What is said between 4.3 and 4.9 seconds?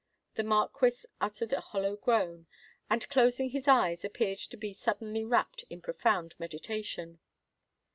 to be